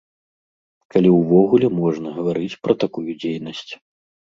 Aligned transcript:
Калі 0.95 1.09
ўвогуле 1.17 1.67
можна 1.83 2.17
гаварыць 2.19 2.51
пра 2.67 2.73
такую 2.89 3.09
дзейнасць. 3.21 3.73